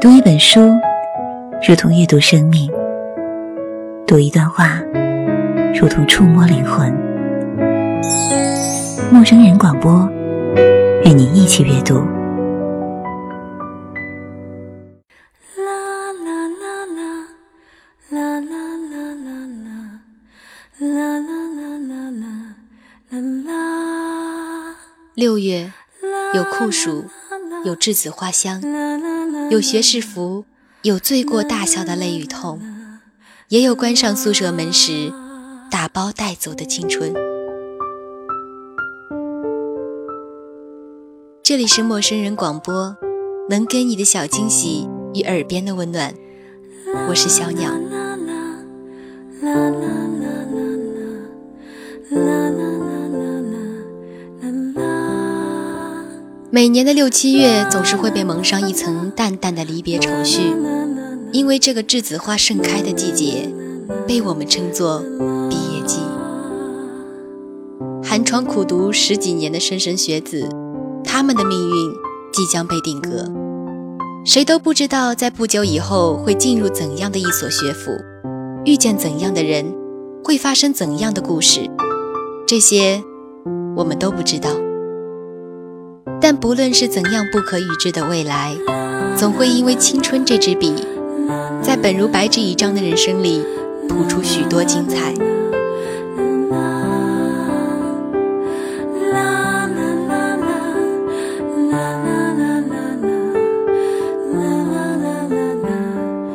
[0.00, 0.60] 读一本书，
[1.66, 2.70] 如同阅读生命；
[4.06, 4.80] 读一段话，
[5.74, 6.88] 如同触摸灵魂。
[9.10, 10.08] 陌生人广播，
[11.04, 12.00] 与你一起阅读。
[25.16, 25.72] 六月，
[26.34, 27.04] 有酷暑，
[27.64, 28.60] 有栀子花香，
[29.50, 30.44] 有学士服，
[30.82, 32.60] 有醉过大笑的泪与痛，
[33.48, 35.10] 也有关上宿舍门时
[35.70, 37.14] 打包带走的青春。
[41.42, 42.94] 这里是陌生人广播，
[43.48, 46.14] 能给你的小惊喜与耳边的温暖。
[47.08, 47.72] 我是小鸟。
[49.40, 49.70] 啦
[52.50, 52.87] 啦
[56.50, 60.40] 每年的六七月总是会被蒙上一层淡淡的离别愁绪，
[61.30, 63.52] 因为这个栀子花盛开的季节，
[64.06, 65.00] 被我们称作
[65.50, 65.98] 毕业季。
[68.02, 70.48] 寒窗苦读十几年的莘莘学子，
[71.04, 71.92] 他们的命运
[72.32, 73.30] 即将被定格。
[74.24, 77.90] 谁都不知道在不久以后会进入怎样的一所学府，
[78.64, 79.66] 遇见怎样的人，
[80.24, 81.68] 会发生怎样的故事，
[82.46, 83.02] 这些
[83.76, 84.48] 我们都不知道。
[86.30, 88.54] 但不论是怎样不可预知的未来，
[89.16, 90.74] 总会因为青春这支笔，
[91.62, 93.42] 在本如白纸一张的人生里，
[93.88, 95.14] 谱出许多精彩。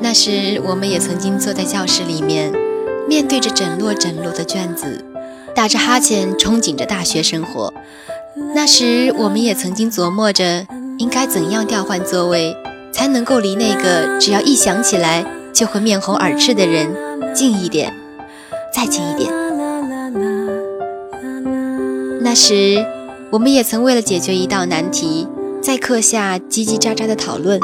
[0.02, 2.52] 那时，我们也曾经坐在教室里面，
[3.08, 5.06] 面对着整摞整摞的卷子，
[5.54, 7.72] 打着哈欠，憧憬着大学生活。
[8.56, 10.66] 那时，我们也曾经琢磨着
[11.00, 12.56] 应该怎样调换座位，
[12.92, 16.88] 才能够离那个只要一想起来就会面红耳赤的人
[17.34, 17.92] 近一点，
[18.74, 19.34] 再近一点。
[22.22, 22.86] 那时，
[23.32, 25.28] 我们也曾为了解决一道难题，
[25.62, 27.60] 在课下叽叽喳喳的讨论。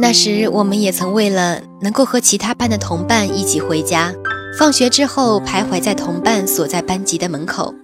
[0.00, 4.14] 那时，我们也曾为了能够和其他班的同伴一起回家，
[4.58, 7.74] 放学之后徘徊在同伴所在班级的门口。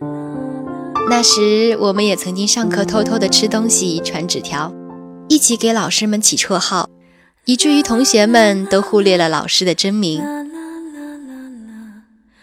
[1.06, 4.72] 那时，我们也曾经上课偷偷的吃东西、传纸条，
[5.28, 6.88] 一起给老师们起绰号，
[7.44, 10.22] 以至于同学们都忽略了老师的真名。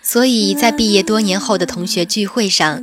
[0.02, 2.82] 所以在毕业多年后的同学聚会上，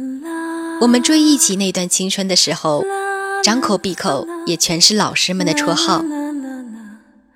[0.80, 2.84] 我们追忆起那段青春的时候，
[3.42, 6.04] 张口闭口也全是老师们的绰号。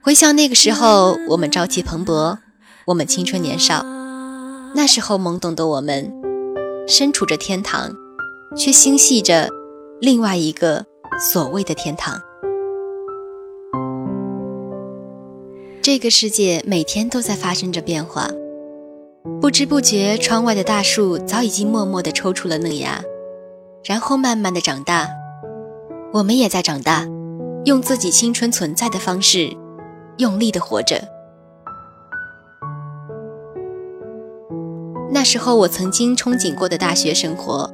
[0.02, 2.38] 回想那个时候，我们朝气蓬勃，
[2.86, 3.84] 我们青春年少，
[4.74, 6.12] 那时候懵懂的我们，
[6.88, 8.01] 身处着天堂。
[8.54, 9.48] 却心系着
[10.00, 10.84] 另外一个
[11.32, 12.20] 所谓的天堂。
[15.80, 18.28] 这个世界每天都在发生着变化，
[19.40, 23.02] 不知不觉，窗外的大树早已经默默地抽出了嫩芽，
[23.84, 25.08] 然后慢慢的长大。
[26.12, 27.06] 我们也在长大，
[27.64, 29.56] 用自己青春存在的方式，
[30.18, 31.02] 用力的活着。
[35.10, 37.72] 那时候，我曾经憧憬过的大学生活。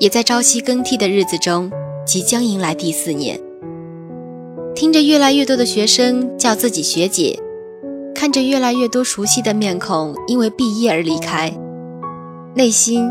[0.00, 1.70] 也在朝夕更替的日子中，
[2.04, 3.40] 即将迎来第四年。
[4.74, 7.38] 听着越来越多的学生叫自己学姐，
[8.12, 11.52] 看着越来越多熟悉的面孔因为毕业而离开，
[12.54, 13.08] 内心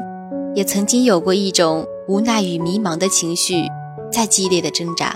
[0.54, 3.64] 也曾经有过一种无奈与迷茫的情绪
[4.12, 5.16] 在激烈的挣扎。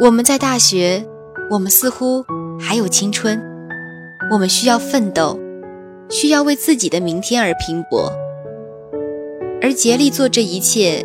[0.00, 1.04] 我们在大学，
[1.50, 2.24] 我们似乎
[2.60, 3.40] 还有青春，
[4.30, 5.38] 我们需要奋斗。
[6.12, 8.12] 需要为自己的明天而拼搏，
[9.62, 11.02] 而竭力做这一切，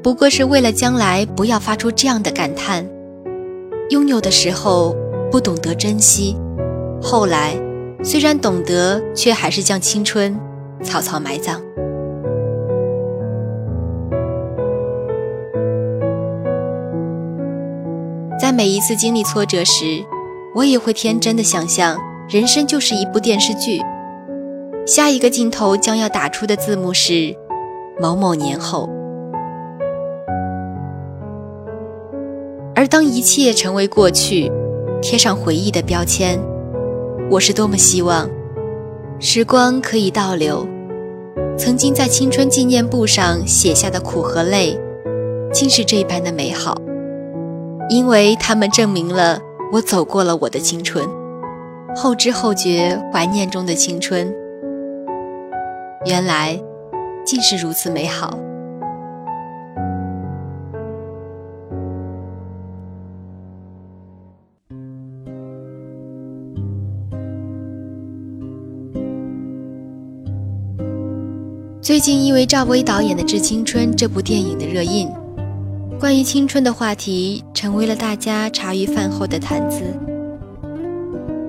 [0.00, 2.88] 不过是为了将来不要发出这样的感叹：
[3.90, 4.94] 拥有的时候
[5.28, 6.36] 不懂得珍惜，
[7.02, 7.54] 后来
[8.04, 10.38] 虽然懂得，却还是将青春
[10.84, 11.60] 草草埋葬。
[18.40, 20.04] 在每一次经历挫折时，
[20.54, 21.98] 我也会天真的想象，
[22.28, 23.80] 人生就是一部电视剧。
[24.86, 27.34] 下一个镜头将要打出的字幕是
[27.98, 28.86] 某某年后，
[32.74, 34.52] 而当一切成为过去，
[35.00, 36.38] 贴上回忆的标签，
[37.30, 38.28] 我是多么希望
[39.18, 40.66] 时光可以倒流，
[41.56, 44.78] 曾经在青春纪念簿上写下的苦和泪，
[45.50, 46.76] 竟是这般的美好，
[47.88, 49.40] 因为他们证明了
[49.72, 51.08] 我走过了我的青春，
[51.96, 54.43] 后知后觉，怀念中的青春。
[56.06, 56.60] 原来
[57.24, 58.38] 竟是如此美好。
[71.80, 75.10] 最近因为赵薇导演的致青春这部电影的热映
[76.00, 79.82] 关于青春的话题成为了大家茶余饭后的谈资。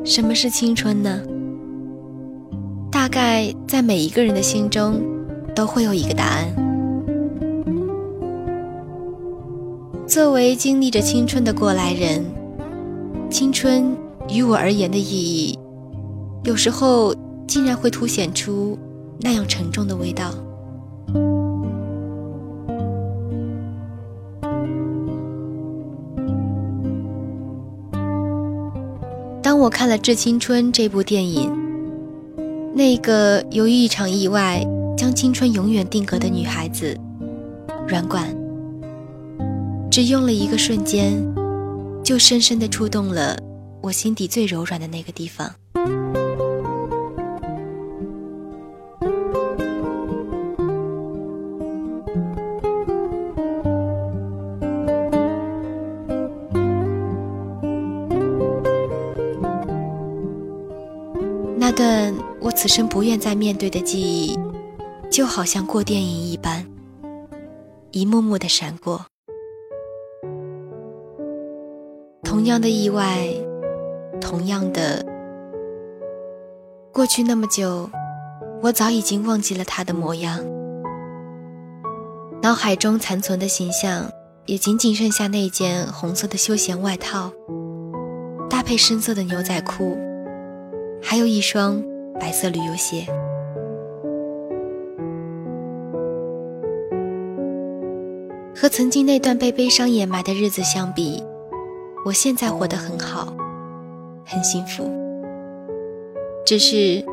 [0.06, 1.35] 什么是青春呢？
[2.96, 5.04] 大概在每一个人的心中，
[5.54, 6.48] 都会有一个答案。
[10.08, 12.24] 作为经历着青春的过来人，
[13.30, 13.94] 青春
[14.30, 15.60] 于我而言的意义，
[16.46, 17.14] 有时候
[17.46, 18.80] 竟然会凸显出。
[19.20, 20.32] 那样沉重的味道。
[29.42, 31.65] 当我看了《致青春》这部电影，
[32.78, 34.62] 那个由于一场意外
[34.98, 36.94] 将青春永远定格的女孩子，
[37.88, 38.36] 软管，
[39.90, 41.14] 只用了一个瞬间，
[42.04, 43.40] 就深深的触动了
[43.82, 45.50] 我心底最柔软的那个地方。
[62.66, 64.36] 此生不愿再面对的记忆，
[65.12, 66.66] 就好像过电影一般，
[67.92, 69.06] 一幕幕的闪过。
[72.24, 73.30] 同样的意外，
[74.20, 75.06] 同样的
[76.92, 77.88] 过去那么久，
[78.64, 80.40] 我早已经忘记了他的模样，
[82.42, 84.10] 脑海中残存的形象
[84.48, 87.32] 也仅仅剩下那件红色的休闲外套，
[88.50, 89.96] 搭配深色的牛仔裤。
[91.00, 91.84] 还有一双
[92.20, 93.06] 白色旅游鞋。
[98.56, 101.24] 和曾经那段被悲伤掩埋的日子相比，
[102.06, 103.36] 我现在活得很好，
[104.26, 104.90] 很幸福。
[106.46, 107.04] 只是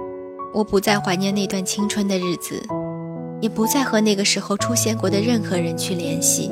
[0.54, 2.62] 我不再怀念那段青春的日子，
[3.40, 6.50] 也不再和那个时候出现过的任何人去联系。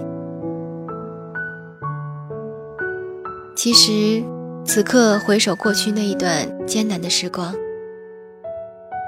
[3.56, 4.22] 其实。
[4.62, 7.52] 此刻回首过去那一段艰难的时光，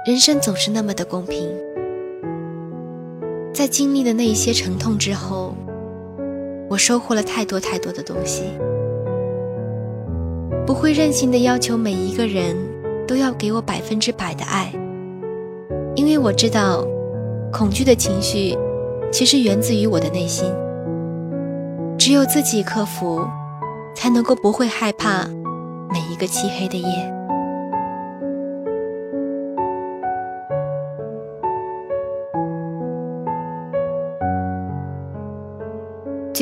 [0.05, 1.49] 人生总是那么的公平。
[3.55, 5.55] 在经历的那一些沉痛之后，
[6.69, 8.43] 我收获了太多太多的东西。
[10.67, 12.57] 不会任性的要求每一个人
[13.07, 14.73] 都要给我百分之百的爱，
[15.95, 16.85] 因为我知道，
[17.53, 18.59] 恐惧的情绪
[19.13, 20.53] 其实源自于我的内心。
[21.97, 23.25] 只有自己克服，
[23.95, 25.29] 才能够不会害怕。
[25.93, 27.22] 每一个漆黑的夜。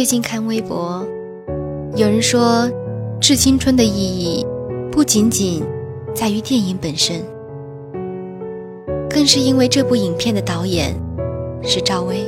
[0.00, 1.06] 最近看微博，
[1.94, 2.66] 有人说，
[3.20, 4.46] 《致青春》的意义
[4.90, 5.62] 不仅仅
[6.14, 7.22] 在于电影本身，
[9.10, 10.94] 更是因为这部影片的导演
[11.62, 12.26] 是赵薇。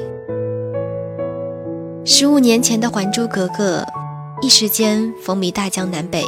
[2.04, 3.78] 十五年前的《还珠格格》，
[4.42, 6.22] 一时间风靡大江南北。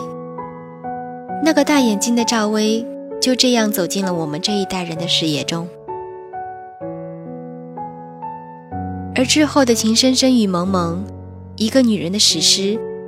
[1.45, 2.83] 那个大眼睛的赵薇
[3.21, 5.69] 就这样走进了我们这一代人的视野中，
[9.15, 11.05] 而之后的《情深深雨蒙蒙》、
[11.57, 12.63] 《一个女人的史诗》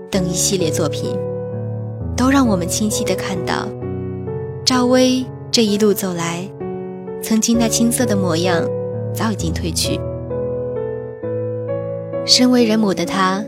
[0.09, 1.13] 等一系列作品，
[2.17, 3.67] 都让我们清晰地看到，
[4.65, 6.49] 赵薇这一路走来，
[7.21, 8.65] 曾经那青涩的模样
[9.13, 9.99] 早已经褪去。
[12.25, 13.45] 身为人母的她，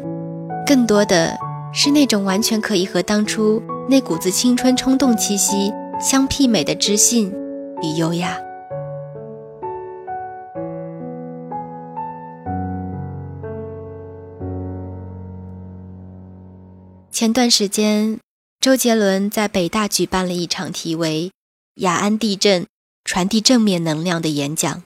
[0.67, 1.37] 更多的
[1.73, 3.62] 是那种完全可以和当初。
[3.88, 7.33] 那股子青春冲动气息相媲美的知性
[7.83, 8.37] 与优雅。
[17.19, 18.21] 前段时间，
[18.61, 21.33] 周杰伦在北大举办了一场题为
[21.83, 22.65] “雅安地震，
[23.05, 24.85] 传递正面能量”的演讲，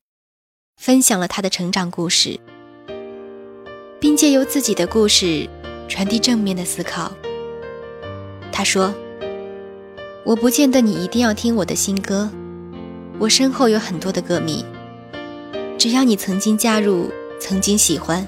[0.80, 2.40] 分享了他的成长故事，
[4.00, 5.46] 并借由自己的故事
[5.86, 7.12] 传递正面的思考。
[8.50, 8.94] 他说
[10.24, 12.30] ：“我不见得你一定要听我的新歌，
[13.18, 14.64] 我身后有很多的歌迷。
[15.78, 18.26] 只要你曾经加入，曾经喜欢，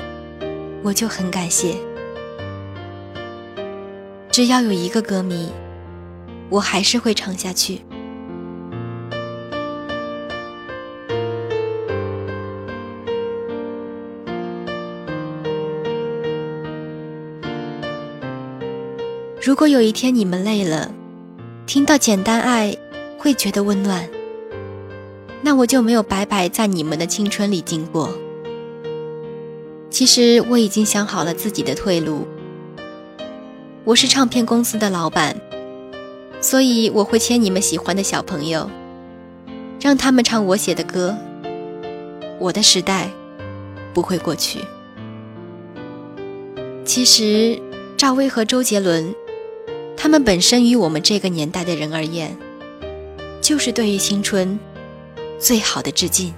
[0.82, 1.75] 我就很感谢。
[4.34, 5.48] 只要有一个歌迷，
[6.50, 7.82] 我还是会唱下去。
[19.40, 20.90] 如果有一天你们累了，
[21.64, 22.72] 听到《简单爱》
[23.16, 24.08] 会觉得温暖，
[25.42, 28.10] 那我就没有白白在你们的青春里经过。
[29.90, 32.26] 其实我已经想好了自己的退路。
[33.86, 35.36] 我是唱片公司的老板，
[36.40, 38.70] 所以我会签你们喜欢的小朋友，
[39.78, 41.14] 让他们唱我写的歌。
[42.40, 43.10] 我的时代
[43.92, 44.60] 不会过去。
[46.82, 47.60] 其实，
[47.94, 49.14] 赵薇和周杰伦，
[49.98, 52.34] 他们本身于我们这个年代的人而言，
[53.42, 54.58] 就是对于青春
[55.38, 56.32] 最好的致敬。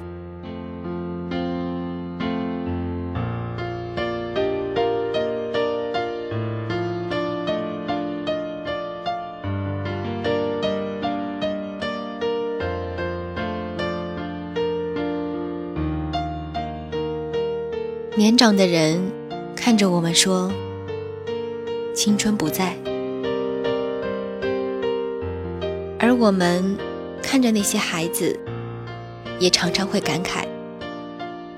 [18.46, 19.02] 年长的人
[19.56, 20.52] 看着我们说
[21.92, 22.76] ：“青春不在。”
[25.98, 26.78] 而我们
[27.20, 28.38] 看着那些孩子，
[29.40, 30.44] 也常常会感慨：“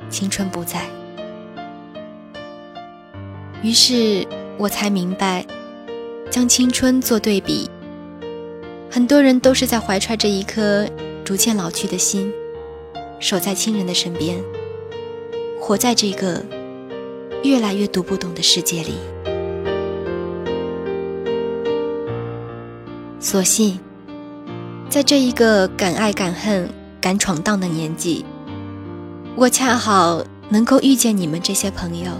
[0.08, 0.86] 青春不在。”
[3.62, 4.26] 于是
[4.56, 5.44] 我才明白，
[6.30, 7.68] 将青春做对比，
[8.90, 10.88] 很多人都是在怀揣着一颗
[11.22, 12.32] 逐渐老去的心，
[13.20, 14.42] 守在亲人的身边。
[15.60, 16.42] 活在这个
[17.44, 18.94] 越来越读不懂的世界里，
[23.20, 23.78] 所幸
[24.90, 26.68] 在这一个敢爱敢恨、
[27.00, 28.24] 敢闯荡的年纪，
[29.36, 32.10] 我恰好能够遇见你们这些朋友。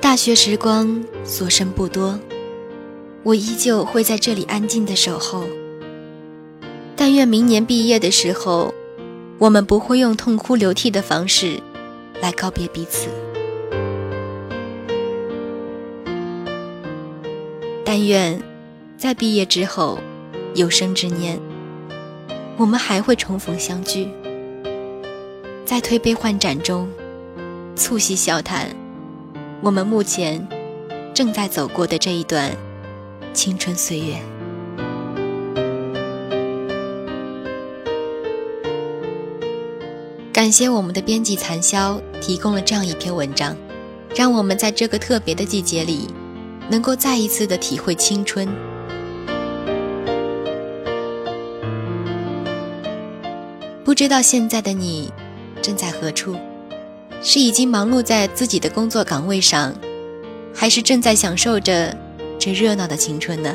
[0.00, 2.18] 大学时光所剩不多，
[3.22, 5.44] 我依旧会在这里安静的守候。
[6.96, 8.72] 但愿明年毕业的时候，
[9.38, 11.60] 我们不会用痛哭流涕的方式
[12.20, 13.08] 来告别彼此。
[17.84, 18.42] 但愿
[18.96, 19.98] 在毕业之后，
[20.54, 21.38] 有生之年，
[22.56, 24.08] 我们还会重逢相聚，
[25.64, 26.88] 在推杯换盏中
[27.76, 28.68] 促膝笑谈
[29.62, 30.46] 我们目前
[31.14, 32.50] 正在走过的这一段
[33.32, 34.16] 青春岁月。
[40.48, 43.54] 感谢我们的编辑残潇提供了这样一篇文章，
[44.16, 46.08] 让我们在这个特别的季节里，
[46.70, 48.48] 能够再一次的体会青春。
[53.84, 55.12] 不知道现在的你
[55.60, 56.34] 正在何处？
[57.20, 59.74] 是已经忙碌在自己的工作岗位上，
[60.54, 61.94] 还是正在享受着
[62.38, 63.54] 这热闹的青春呢？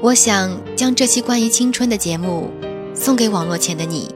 [0.00, 2.50] 我想将这期关于青春的节目
[2.94, 4.15] 送给网络前的你。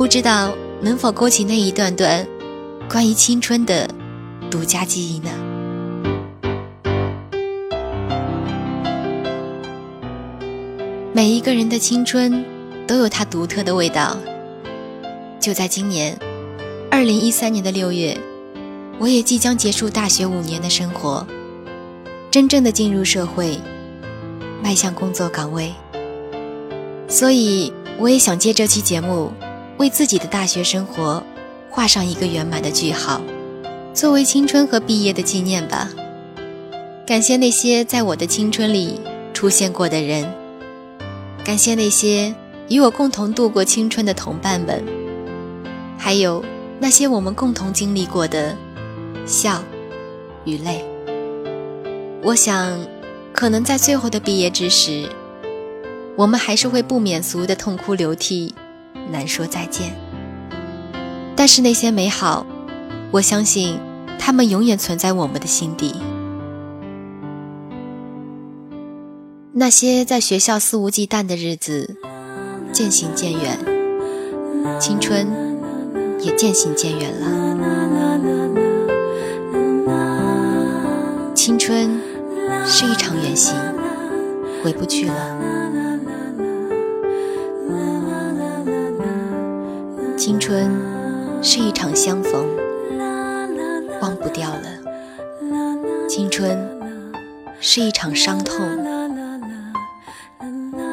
[0.00, 2.26] 不知道能否勾起那一段段
[2.88, 3.86] 关于青春的
[4.50, 5.28] 独家记忆呢？
[11.12, 12.42] 每一个人的青春
[12.86, 14.16] 都有它独特的味道。
[15.38, 16.18] 就在今年，
[16.90, 18.18] 二零一三年的六月，
[18.98, 21.26] 我也即将结束大学五年的生活，
[22.30, 23.60] 真正的进入社会，
[24.62, 25.74] 迈向工作岗位。
[27.06, 29.30] 所以，我也想借这期节目。
[29.80, 31.22] 为自己的大学生活
[31.70, 33.18] 画上一个圆满的句号，
[33.94, 35.88] 作为青春和毕业的纪念吧。
[37.06, 39.00] 感谢那些在我的青春里
[39.32, 40.30] 出现过的人，
[41.42, 42.34] 感谢那些
[42.68, 44.84] 与我共同度过青春的同伴们，
[45.96, 46.44] 还有
[46.78, 48.54] 那些我们共同经历过的
[49.24, 49.64] 笑
[50.44, 50.84] 与泪。
[52.22, 52.78] 我想，
[53.32, 55.08] 可能在最后的毕业之时，
[56.16, 58.54] 我们还是会不免俗的痛哭流涕。
[59.10, 59.94] 难说再见，
[61.34, 62.46] 但是那些美好，
[63.10, 63.78] 我相信
[64.18, 65.94] 它们永远存在我们的心底。
[69.52, 71.96] 那些在学校肆无忌惮的日子，
[72.72, 73.58] 渐行渐远，
[74.78, 75.26] 青春
[76.20, 77.26] 也渐行渐远了。
[81.34, 82.00] 青春
[82.64, 83.54] 是一场远行，
[84.62, 85.79] 回不去了。
[90.30, 90.70] 青春
[91.42, 92.46] 是一场相逢，
[94.00, 94.78] 忘不掉了；
[96.08, 96.56] 青春
[97.60, 98.64] 是一场伤痛，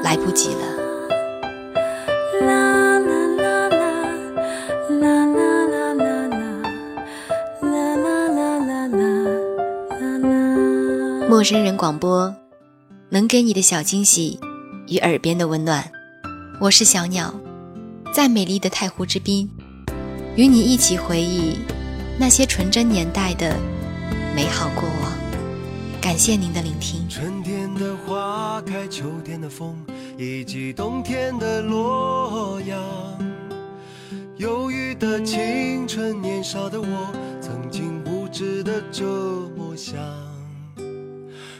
[0.02, 0.66] 来不及了。
[11.30, 12.34] 陌生人广播，
[13.10, 14.40] 能给你的小惊喜
[14.88, 15.92] 与耳边的温暖。
[16.60, 17.32] 我是小鸟。
[18.18, 19.48] 在美丽的太湖之滨，
[20.36, 21.60] 与你一起回忆
[22.20, 23.56] 那些纯真年代的
[24.36, 25.12] 美好过往。
[26.02, 27.08] 感谢您的聆听。
[27.08, 29.76] 春天的花开，秋天的风，
[30.18, 32.84] 以及冬天的洛阳。
[34.38, 39.96] 忧郁的青春，年少的我，曾经无知的这么想。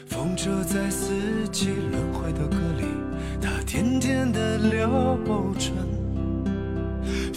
[0.08, 2.84] 风车在四季轮回的歌里，
[3.40, 3.48] 它。
[3.64, 5.16] 天天的流
[5.58, 5.72] 转，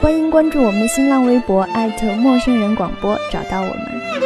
[0.00, 1.66] 欢迎关注我们的新浪微博，@
[2.20, 4.25] 陌生人广播，找到我们。